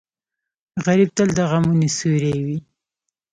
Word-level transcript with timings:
غریب 0.85 1.09
تل 1.17 1.29
د 1.37 1.39
غمونو 1.49 1.87
سیوری 1.97 2.35
وي 2.45 2.57